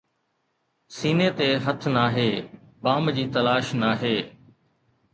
[0.97, 2.29] سيني تي هٿ ناهي،
[2.83, 4.15] بام جي تلاش ناهي